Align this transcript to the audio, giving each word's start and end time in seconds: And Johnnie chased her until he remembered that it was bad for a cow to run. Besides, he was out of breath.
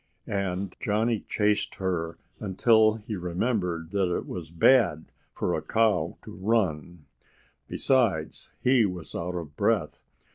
And 0.25 0.75
Johnnie 0.79 1.25
chased 1.29 1.75
her 1.75 2.17
until 2.39 2.95
he 2.95 3.15
remembered 3.15 3.91
that 3.91 4.11
it 4.11 4.25
was 4.25 4.49
bad 4.49 5.05
for 5.31 5.53
a 5.53 5.61
cow 5.61 6.17
to 6.23 6.31
run. 6.31 7.05
Besides, 7.67 8.49
he 8.59 8.83
was 8.83 9.13
out 9.13 9.35
of 9.35 9.55
breath. 9.55 9.99